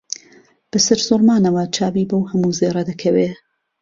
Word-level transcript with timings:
بەسەر 0.71 0.99
سووڕمانەوە 1.07 1.63
چاوی 1.75 2.09
بەو 2.09 2.29
هەموو 2.31 2.55
زێڕە 2.59 2.83
دەکەوێ 2.89 3.27